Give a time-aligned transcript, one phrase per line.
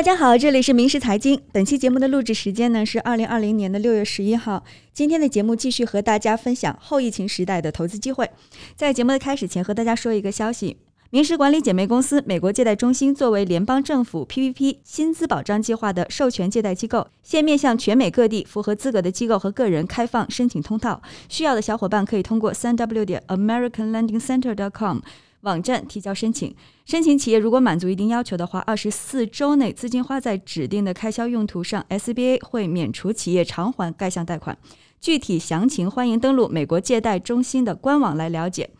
[0.00, 1.38] 大家好，这里是明时财经。
[1.52, 4.64] 本期节目的录制时间呢是二零二零年的六月十一号。
[4.94, 8.30] 今天的节目继续和大家分享后疫情时代的投资机会。
[8.74, 10.78] 在节目的开始前，和大家说一个消息：
[11.12, 21.02] 明时管理姐妹公司美国借贷中心作为联邦政府 PPP 薪资保障计划的授权借贷机构，现面向全美各地符合资格的机构和个人开放申请通道。
[21.28, 24.98] 需要的小伙伴可以通过三 W 点 AmericanLendingCenter.com。
[25.40, 26.54] 网站提交申请，
[26.84, 34.56] 申请企业如果满足一定要求的话，二十四周内资金花在指定的开销用途上，SBA 会免除企业偿还该项贷款。
[35.00, 38.70] 具体详情欢迎登录美国借贷中心的官网来了解。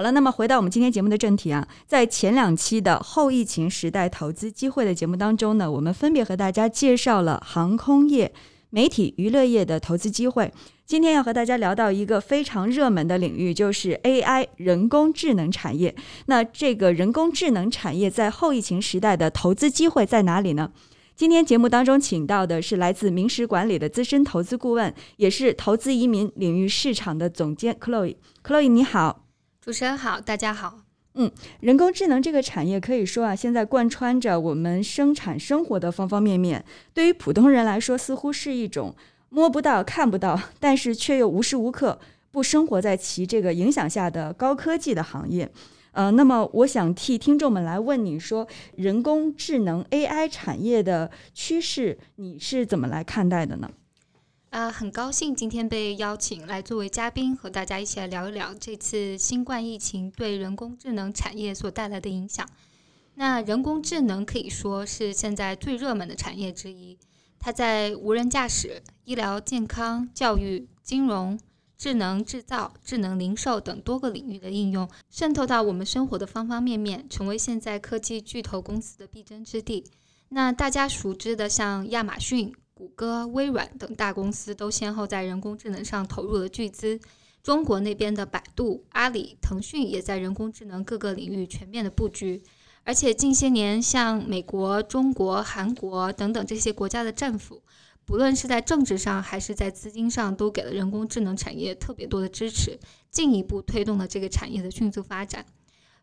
[0.00, 8.32] 好了，那么回到我们今天节目的正题啊，在前两期的后疫情时代投资机会的节目当中呢，我们分别和大家介绍了航空业、
[8.70, 10.50] 媒体娱乐业的投资机会。
[10.86, 15.94] 今天要和大家聊到一个非常热门的领域，就是 AI 人工智能产业。
[16.24, 20.72] 那这个人工智能产业在后疫情时代的投资机会在哪里呢？
[21.14, 28.16] 今天节目当中请到的是来自明石管理的资深投资顾问，也是投资移民领域市场的总监 Chloe。
[28.42, 29.26] Chloe 你好，
[29.70, 30.80] 主持人好，大家好。
[31.14, 36.64] 嗯，人工智能这个产业可以说啊，现在贯穿着我们生产生活的方方面面。
[36.92, 38.92] 对于普通人来说，似乎是一种。
[39.28, 42.00] 摸不到、看不到，但是却又无时无刻
[42.32, 45.48] 不生活在其这个影响下的高科技的行业。
[45.92, 53.70] 呃，那么我想替听众们来问你说，人工智能 AI 产业的趋势，你是怎么来看待的呢？
[54.50, 62.48] 啊，很高兴今天被邀请来作为嘉宾，和大家一起来聊一聊这次新冠疫情对人工智能产业所带来的影响。
[63.14, 66.98] 那人工智能可以说是现在最热门的产业之一。
[67.38, 71.38] 它在无人驾驶、医疗健康、教育、金融、
[71.78, 79.84] 智能制造、智能零售等多个领域的应用，渗透到我们生活的方方面面，成为现在科技巨头公司的必争之地。
[80.30, 86.98] 那大家熟知的，像亚马逊、谷歌、微软等大公司，都先后在人工智能上投入了巨资。
[87.42, 92.42] 中国那边的百度、阿里、腾讯也在人工智能各个领域全面的布局。
[92.84, 97.62] 而且近些年，像美国、中国、韩国等等这些国家的政府，
[98.06, 102.80] 不论是在政治上还是在资金上，都给了人工智能产业特别多的支持，
[103.10, 105.44] 进一步推动了这个产业的迅速发展。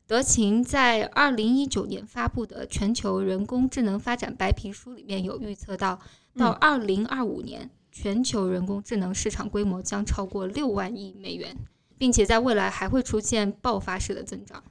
[0.05, 5.99] 德勤在二零一九年发布的《全球人工智能发展白皮书》里面有预测到，
[6.37, 11.57] 到二零二五年，全球人工智能市场规模将超过六万亿美元，
[11.97, 14.63] 并且在未来还会出现爆发式的增长。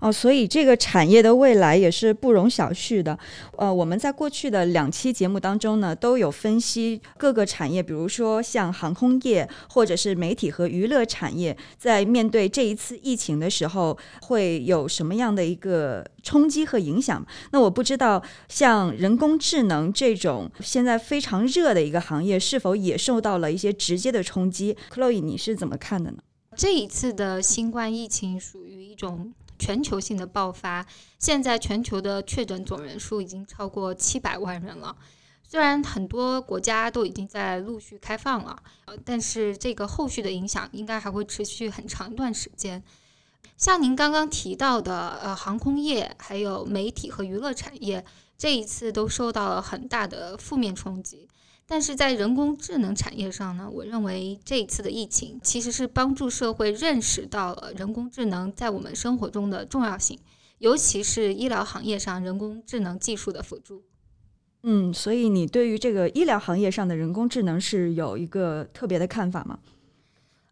[0.00, 3.18] 哦，所以这个产业的未来也是不容小觑的。
[3.58, 17.24] 呃，我们在过去的两期节目当中呢，都有分析各个产业，比如说像航空业或者是媒体和娱乐产业，在面对这一次疫情的时候，会有什么样的一个冲击和影响？
[17.52, 26.18] 那我不知道，像人工智能这种现在非常热的一个行业，是否也受到了一些直接的冲击？Chloe，你是怎么看的呢？
[26.56, 29.32] 这一次的新冠疫情属于一种。
[29.60, 30.84] 全球性的爆发，
[31.18, 34.96] 现在全球的确诊总人数已经超过七百万人了。
[35.46, 38.56] 虽然很多国家都已经在陆续开放了，
[39.04, 42.82] 但是这个后续的影响应该还会持续很长一段时间。
[43.56, 48.04] 像您刚刚提到的，呃，航空业、还有媒体和娱乐产业，
[48.38, 51.28] 这一次都受到了很大的负面冲击。
[51.70, 60.18] 但是在人工智能产业上呢，我认为这一次的疫情其实是帮助社会认识到了人工智能在我们生活中的重要性，
[60.58, 63.84] 尤其是医疗行业上人工智能技术的辅助。
[64.64, 69.60] 嗯，所以你对于这个医疗行业上的人工智能是有一个特别的看法吗？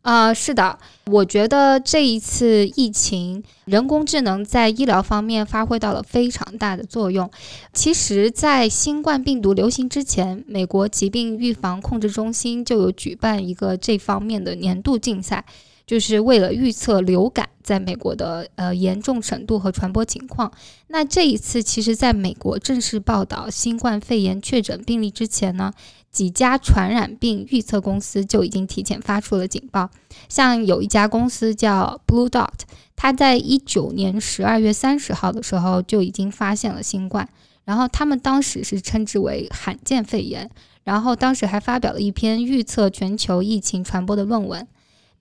[0.08, 7.30] 啊，是的，我觉得这一次疫情，人工智能在医疗方面发挥到了非常大的作用。
[7.74, 15.44] 其实，在新冠病毒流行之前，美国疾病预防控制中心就有举办一个这方面的年度竞赛。
[15.86, 20.52] 就是为了预测流感在美国的呃严重程度和传播情况。
[20.88, 25.72] 那这一次，其实在美国正式报道新冠肺炎确诊病例之前呢，
[26.10, 29.90] 几家传染病预测公司就已经提前发出了警报。
[30.28, 32.60] 像有一家公司叫 Blue Dot，
[32.96, 37.28] 它在一九年十二月三十号的时候就已经发现了新冠，
[37.64, 40.50] 然后他们当时是称之为罕见肺炎，
[40.84, 44.66] 然后当时还发表了一篇预测全球疫情传播的论文。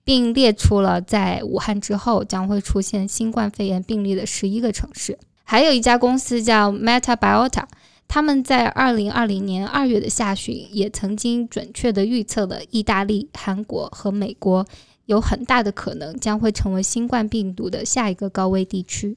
[0.04, 5.18] 并列出了在武汉之后将会出现新冠肺炎病例的十一个城市。
[5.44, 7.64] 还有一家公司叫 MetaBiota，
[8.08, 14.66] 他们在二零二零年二月的下旬也曾经准确地预测了意大利、韩国和美国
[15.06, 19.16] 有很大的可能将会成为新冠病毒的下一个高危地区。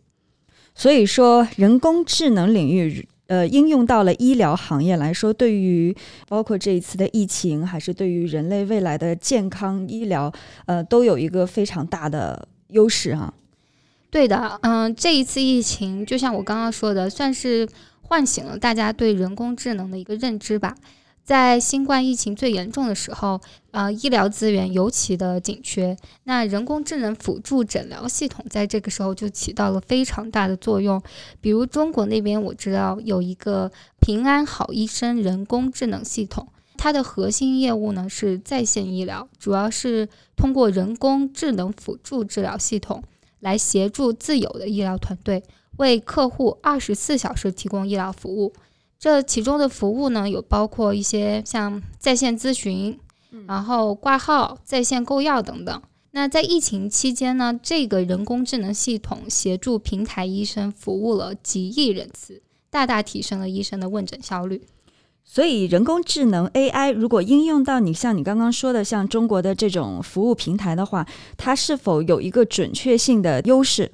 [0.76, 3.08] 所以说，人工智能领域。
[3.28, 5.96] 呃应用到了医疗行业来说，对于
[6.28, 10.30] 包括这一次的疫情，还是对于人类未来的健康医疗，
[10.66, 13.34] 呃，都有一个非常大的优势啊。
[14.10, 17.66] 对的，嗯，这一次疫情，就像我刚刚说的，算是
[18.12, 20.76] 唤醒了大家对人工智能的一个认知吧。
[21.24, 23.40] 在新冠疫情最严重的时候，
[23.72, 31.02] 呃，医疗资源尤其的紧缺，那人工智能辅助诊疗系统在这个时候就起到了非常大的作用。
[31.40, 33.72] 比如中国那边我知道有一个
[34.02, 43.02] 平安好医生人工智能系统，它的核心业务呢是在线医疗，主要是通过人工智能辅助治疗系统。
[43.40, 45.42] 来协助自有的医疗团队
[45.78, 48.54] 为客户二十四小时提供医疗服务。
[49.00, 53.00] 这其中的服务呢，有包括一些像在线咨询，
[53.48, 55.82] 然后挂号、在线购药等等。
[56.12, 64.62] 那在疫情期间呢，这个人工智能系统协助平台医生服务了几亿人次，大大提升了医生的问诊效率。
[65.24, 71.08] 所以，人工智能 AI 如果应用到你像你刚刚说的像中国的这种服务平台的话，
[71.38, 73.94] 它是否有一个准确性的优势？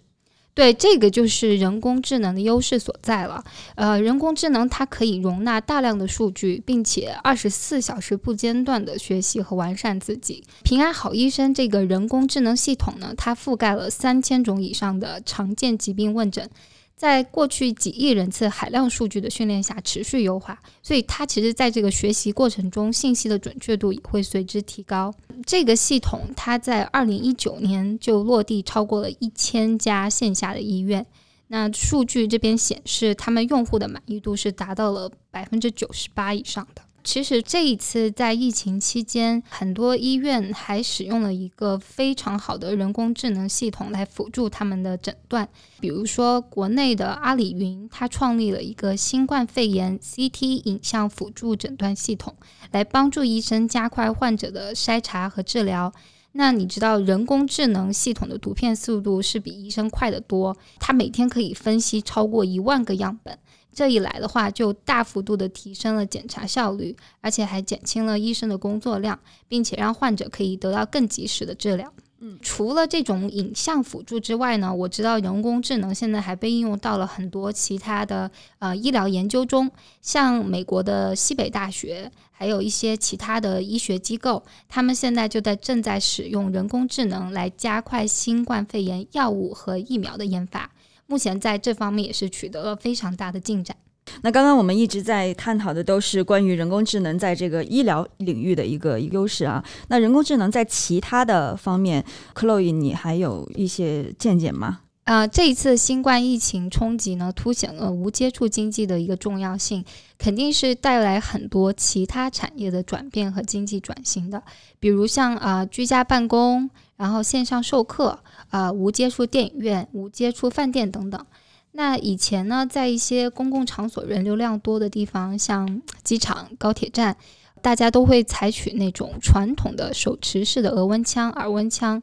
[0.58, 3.44] 对，这个就是人工智能的优势所在了。
[3.76, 10.44] 呃，人工智能它可以容纳大量的数据，并且二十四小时不间断的学习和完善自己。
[10.64, 16.50] 平安好医生这个人工智能系统呢，它覆盖了三千种以上的常见疾病问诊。
[16.98, 25.14] 在过去几亿人次海量数据的训练下持续优化，所以它其实在这个学习过程中，信息的准确度也会随之提高。
[25.46, 31.06] 这个系统它在二零一九年就落地超过了一千家线下的医院，
[31.50, 36.82] 那数据这边显示，他们用户的满意度是达到了百分之九十八以上的。
[37.08, 45.48] 其实这一次在疫情期间，很多医院还使用了一个非常好的人工智能系统来辅助他们的诊断。
[45.80, 52.36] 比如说，国内的阿里云，它创立了一个新冠肺炎 CT 影像辅助诊断系统，
[52.72, 55.94] 来帮助医生加快患者的筛查和治疗。
[56.34, 63.40] 那你知道，人工智能系统的图片速度是比医生快得多，它每天可以分析超过一万个样本。
[63.74, 71.94] 这一来的话，就大幅度的提升了检查效率，而且还减轻了医生的工作量，并且让患者可以得到更及时的治疗。
[72.20, 79.70] 嗯，除了这种影像辅助之外呢，我知道人工智能现在还被应用到了很多其他的呃医疗研究中，
[80.02, 90.72] 像美国的西北大学，还有一些其他的医学机构，他们现在就在正在使用人工智能来加快新冠肺炎药物和疫苗的研发。
[91.08, 93.76] 目前在这方面也是取得了非常大的进展。
[94.22, 99.64] 那刚刚我们一直在探讨的都是关于人工智能在这个医疗领域的一个优势啊。
[99.90, 104.80] 那人工智能在其他的方面，Chloe，你还有一些见解吗？
[105.04, 109.84] 啊，这一次新冠疫情冲击呢，凸显了无接触经济的一个重要性，
[110.18, 114.44] 肯定是带来很多其他产业的转变和经济转型的，
[114.80, 118.20] 比如像啊居家办公，然后线上授课。
[118.50, 121.26] 啊，无接触电影院、无接触饭店等等。
[121.74, 127.18] 那以前呢，在一些公共场所人流量多的地方，像机场、高铁站，
[127.62, 132.02] 大家都会采取那种传统的手持式的额温枪、耳温枪。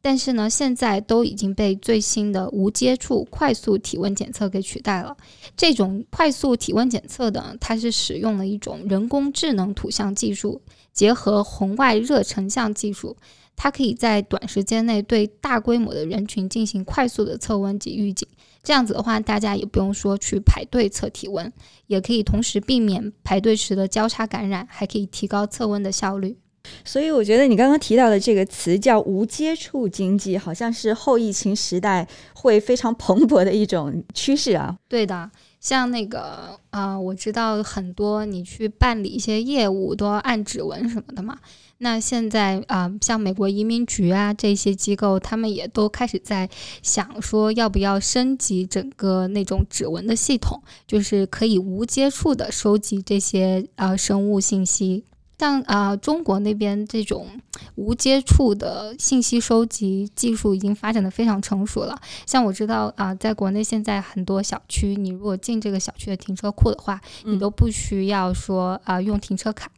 [0.00, 5.14] 但是呢，现在都已经被最新的无接触快速体温检测给取代了。
[5.56, 10.62] 这种快速体温检测的，它是使用了一种人工智能图像技术，
[10.94, 13.14] 结合红外热成像技术。
[13.56, 18.26] 它可以在短时间内对大规模的人群进行快速的测温及预警，
[18.62, 21.52] 这样子的话，大家也不用说去排队测体温，
[21.86, 26.36] 也可以同时避免排队时的交叉感染，还可以提高测温的效率。
[26.84, 34.76] 所以，我觉得你刚刚提到的这个词叫“无接触经济”，好像是后疫情时代会非常蓬勃的一种趋势啊。
[34.88, 35.28] 对的，
[35.62, 41.38] 像那个啊，我知道很多你去办理一些业务都要按指纹什么的嘛。
[41.78, 46.50] 那现在啊，像美国移民局啊这些机构，他们也都开始在
[46.82, 55.04] 想说，要不要升级整个那种指纹的系统，就是可以无接触的收集这些呃生物信息。
[55.42, 57.26] 像啊中国那边这种
[57.74, 62.00] 无接触的信息收集技术已经发展的非常成熟了。
[62.24, 69.68] 像我知道啊，在国内现在很多小区，你如果进这个小区的停车库的话，你都不需要说啊用停车卡。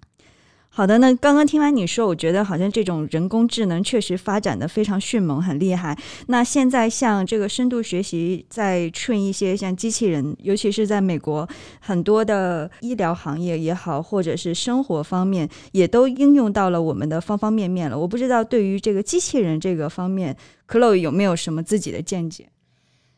[0.76, 5.96] 好的，那刚刚听完你说，我觉得好像这种人工智能确实发展的非常迅猛，很厉害。
[6.26, 17.96] 那现在像这个深度学习在 train 一些像机器人，尤其是在美国，很多的医疗行业也好，或者是生活方面，也都应用到了我们的方方面面了。
[17.96, 22.48] 我不知道对于这个机器人这个方面，Chloe 有没有什么自己的见解？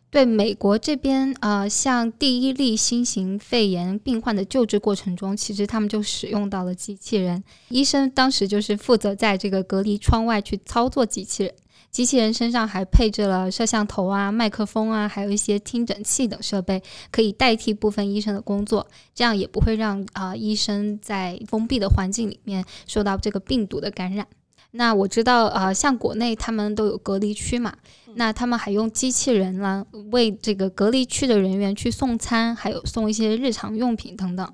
[0.08, 7.42] 对美国这边，呃，像第一例新型肺炎病患的救治过程中，其实他们就使用到了机器人。
[7.68, 11.54] 医生当时就是负责在这个隔离窗外去操作机器人，
[11.90, 24.26] 机器人身上还配置了摄像头啊、麦克风啊，还有一些听诊器等设备，可以代替部分医生的工作，这样也不会让啊医生在封闭的环境里面受到这个病毒的感染。
[24.73, 27.75] 那我知道，呃，像国内他们都有隔离区嘛，
[28.14, 34.52] 那他们还用机器人啦，为这个隔离区的人员去送餐，还有送一些日常用品等等。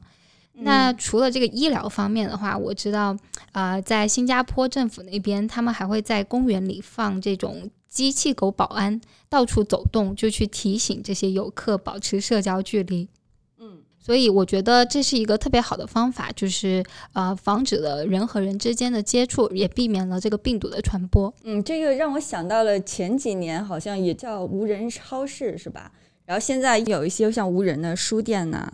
[0.54, 3.16] 那除了这个医疗方面的话，我知道，
[3.52, 13.08] 啊，在新加坡政府那边，他们还会在公园里放这种机器狗保安，到处走动，就去提醒这些游客保持社交距离。
[14.04, 16.82] 所以我觉得这是一个特别好的方法，就是
[17.12, 21.32] 呃，防止了人和人之间的接触，也避免了这个病毒的传播。
[21.44, 25.92] 嗯，这个让我想到了前几年好像也叫无人超市，是吧？
[26.26, 28.68] 然后现在有一些像无人的书店呐，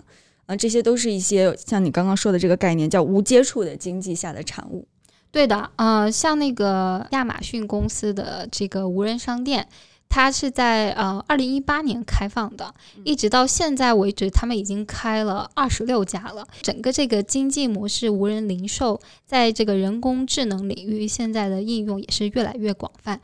[0.47, 4.89] 啊，这些都是一些像你刚刚说的这个概念，叫无接触的经济下的产物。
[5.31, 9.69] 对的，呃，像那个亚马逊公司的这个无人商店。
[10.09, 12.75] 它是在呃二零一八年开放的，
[13.05, 16.47] 一直到现在为止，他们已经开了二十六家了。
[16.63, 23.21] 整个这个经济模式，无人零售，在这个人工智能领域，现在的应用也是越来越广泛。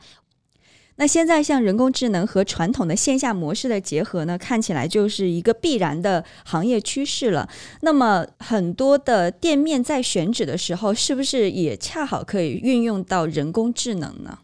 [0.97, 7.49] 那现在像人工智能和传统的线下模式的结合呢，看起来就是一个必然的行业趋势了。
[7.81, 14.39] 那么很多的店面在选址的时候，是不是也恰好可以运用到人工智能呢？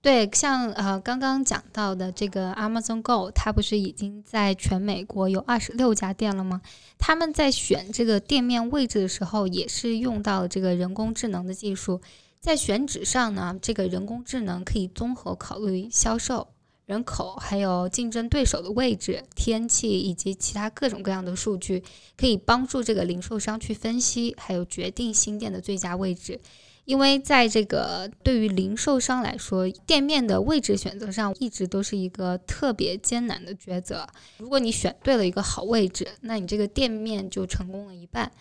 [0.00, 6.62] 对，像呃刚刚讲到的这个 Amazon Go，它不是已经在全美国有二十六家店了吗？
[6.98, 12.00] 他们在选这个店面位置的时候，也是用到了这个人工智能的技术。
[12.40, 16.46] 在选址上呢，这个人工智能可以综合考虑销售、
[16.86, 21.82] 人口，还有竞争对手的位置、天气以及其他各种各样的数据，
[22.16, 26.40] 可以帮助这个零售商去分析，还有决定新店的最佳位置。
[26.88, 34.08] 因为在这个对于零售商来说，店面的位置选择上一直都是一个特别艰难的抉择。
[34.38, 38.32] 如果你选对了一个好位置，那你这个店面就成功了一半。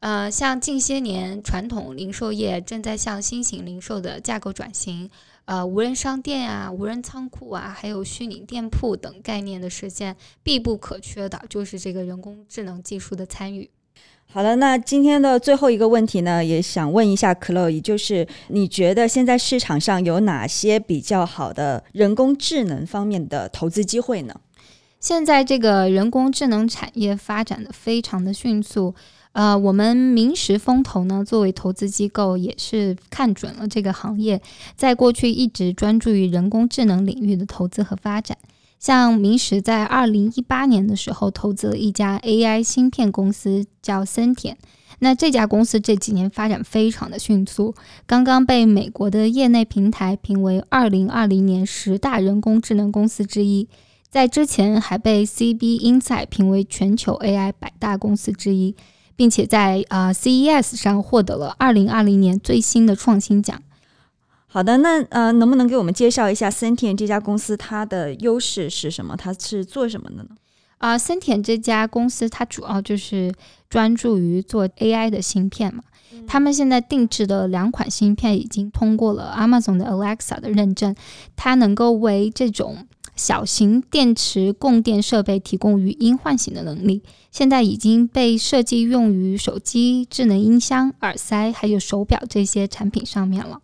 [0.00, 5.08] 呃，像近些年传统零售业正在向新型零售的架构转型，
[5.44, 13.70] 呃，无人商店啊、无人仓库啊，还有虚拟店铺等概念的实现，必不可缺的就是这个人工智能技术的参与。
[14.34, 24.34] 好了，那今天的最后一个问题呢，也想问一下 Chloe，就是你觉得现在市场上有哪些比较好的人工智能方面的投资机会呢？
[24.98, 28.94] 现在这个人工智能产业发展的非常的迅速，
[29.32, 34.40] 呃，我们明石风投呢作为投资机构也是看准了这个行业，
[34.74, 38.38] 在过去一直专注于人工智能领域的投资和发展。
[38.82, 44.58] 像明石在二零一八年的时候投资了一家 AI 芯片公司，叫森田。
[44.98, 47.76] 那这家公司这几年发展非常的迅速，
[48.08, 53.68] 刚刚被美国的业内平台评为二零二零年十大人工智能公司之一，
[54.10, 58.74] 在之前还被 CB Insight 评为全球 AI 百大公司之一，
[59.14, 63.62] 并且在啊 CES 上获得了二零二零年最新的创新奖。
[64.52, 69.16] 好的，那呃，能不能给我们介绍一下森田这家公司它的优势是什么？
[69.16, 70.26] 它是做什么的呢？
[70.76, 73.32] 啊，森田这家公司它主要就是
[73.70, 75.82] 专注于做 AI 的芯片嘛。
[76.26, 80.94] 他们现在定制的两款芯片已经通过了 Amazon 的 Alexa 的认证，
[81.34, 87.02] 它能够为这种小型电池供电设备提供语音唤醒的能力。
[87.30, 93.60] 现在已经被设计用于手机、智能音箱、耳塞还有手表这些产品上面了。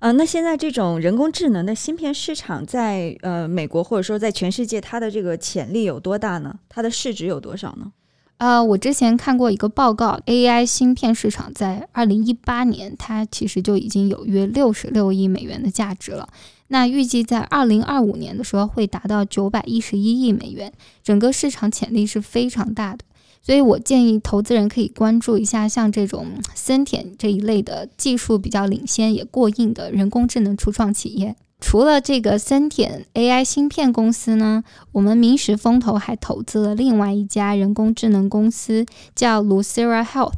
[0.00, 6.54] 呃，那现在这种人工智能的芯片市场在呃美国或者说在全世界，它的这个潜力有多大呢？
[6.68, 7.92] 它的市值有多少呢？
[8.36, 16.28] 呃，我之前看过一个报告，AI 芯片市场在二零一八年，它其实就已经有约六十六亿美元的价值了。
[16.68, 23.04] 那预计在二零二五年的时候会达到九百一十一亿美元，整个市场潜力是非常大的。
[23.48, 31.34] 所以我建议投资人可以关注一下像这种森田这一类的技术比较领先也过硬的人工智能初创企业。
[31.58, 34.62] 除了这个森田 AI 芯片公司呢，
[34.92, 40.34] 我们明石风投还投资了另外一家人工智能公司，叫 Lucira Health。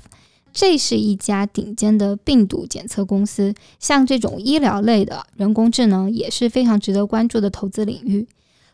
[0.52, 3.52] 这是一家顶尖的病毒检测公司。
[3.80, 8.28] 像这种医疗类的人工智能也是非常值得关注的投资领域。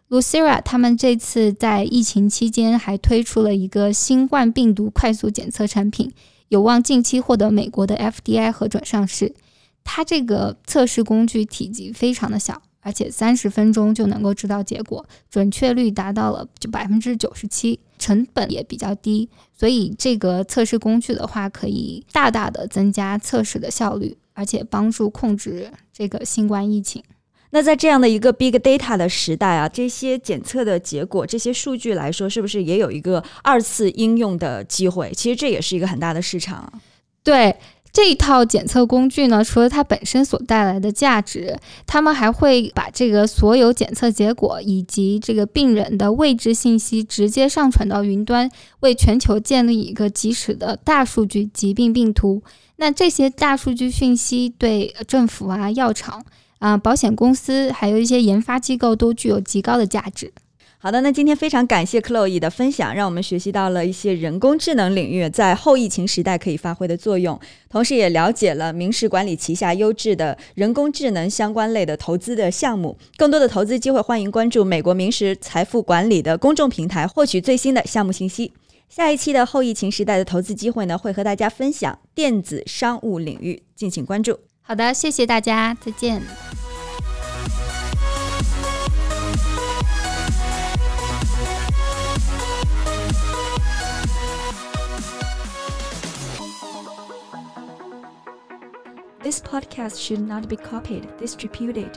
[0.09, 6.13] Lucira 他们这次在疫情期间还推出了一个新冠病毒快速检测产品，
[6.49, 9.35] 有望近期获得美国的 FDI 核准上市。
[9.83, 27.03] 它这个测试工具体积非常的小，而且三十分钟就能够知道结果，准确率达到了就百分之九十七，成本也比较低，所以这个测试工具的话，可以大大的增加测试的效率，而且帮助控制这个新冠疫情。
[27.51, 35.13] 那在这样的一个 big data 的时代啊，这些检测的结果、这些数据来说，是不是也有一个二次应用的机会？
[35.15, 36.73] 其实这也是一个很大的市场。
[37.23, 37.57] 对。
[37.93, 48.51] 这一套检测工具呢，除了它本身所带来的价值，他们还会把这个所有检测结果以及这个病人的位置信息直接上传到云端，
[48.81, 52.43] 为全球建立一个及时的大数据疾病病图。
[52.77, 56.23] 那这些大数据讯息对政府啊、药厂
[56.59, 60.33] 啊、保险公司，还有一些研发机构都具有极高的价值。
[60.79, 72.97] 好的，那今天非常感谢 Chloe 的分享，让我们学习到了一些人工智能领域在后疫情时代可以发挥的作用，同时也了解了明石管理旗下优质的人工智能相关类的投资的项目。
[73.17, 78.53] 更多的投资机会，欢迎关注美国明石财富管理的公众平台，获取最新的项目信息。
[78.89, 84.39] 下一期的后疫情时代的投资机会呢，会和大家分享电子商务领域，敬请关注。
[84.66, 86.22] 好的，谢谢大家，再见。
[99.24, 101.94] This podcast should not be copied, distributed,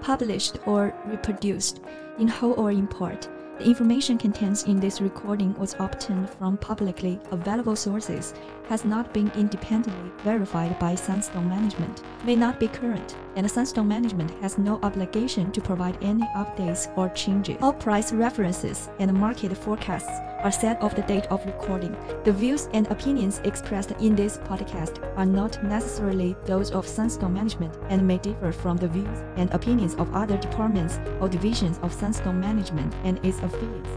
[0.00, 1.78] published, or reproduced
[2.18, 3.28] in whole or in part.
[3.59, 8.33] The information contained in this recording was obtained from publicly available sources,
[8.67, 14.31] has not been independently verified by Sunstone Management, may not be current, and Sunstone Management
[14.41, 17.57] has no obligation to provide any updates or changes.
[17.61, 21.95] All price references and market forecasts are set of the date of recording.
[22.25, 27.77] The views and opinions expressed in this podcast are not necessarily those of Sunstone Management
[27.89, 32.39] and may differ from the views and opinions of other departments or divisions of Sunstone
[32.39, 33.89] Management and its affiliates.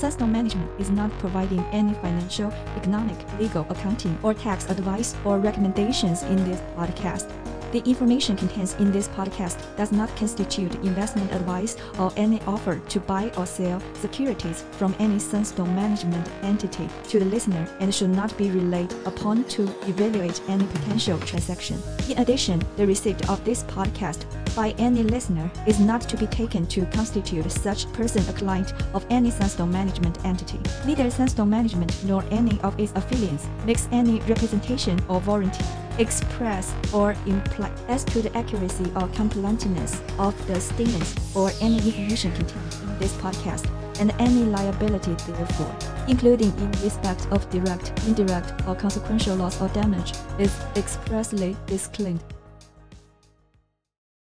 [0.00, 6.22] Sunstone Management is not providing any financial, economic, legal, accounting, or tax advice or recommendations
[6.22, 7.28] in this podcast.
[7.72, 13.00] The information contained in this podcast does not constitute investment advice or any offer to
[13.00, 18.36] buy or sell securities from any Sunstone management entity to the listener and should not
[18.36, 21.80] be relied upon to evaluate any potential transaction.
[22.08, 24.24] In addition, the receipt of this podcast
[24.56, 29.06] by any listener is not to be taken to constitute such person a client of
[29.10, 30.58] any Sunstone management entity.
[30.84, 35.64] Neither Sunstone management nor any of its affiliates makes any representation or warranty
[36.00, 42.32] express or imply as to the accuracy or completeness of the statements or any information
[42.32, 43.68] contained in this podcast
[44.00, 45.76] and any liability therefore,
[46.08, 52.24] including in respect of direct, indirect, or consequential loss or damage, is expressly disclaimed.